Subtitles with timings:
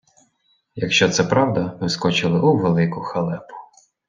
[0.75, 3.53] Якщо це правда, ми вскочили у велику халепу.